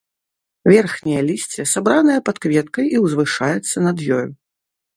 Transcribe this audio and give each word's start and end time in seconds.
Верхняе 0.71 1.19
лісце 1.27 1.65
сабранае 1.73 2.15
пад 2.29 2.41
кветкай 2.45 2.85
і 2.97 3.05
ўзвышаецца 3.05 3.77
над 3.89 3.97
ёю. 4.21 4.27